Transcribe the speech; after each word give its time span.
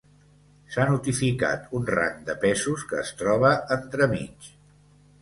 S'ha 0.75 0.85
notificat 0.91 1.69
un 1.81 1.87
rang 1.97 2.25
de 2.31 2.39
pesos 2.47 2.89
que 2.93 3.01
es 3.05 3.15
troba 3.23 3.55
entremig. 3.81 4.55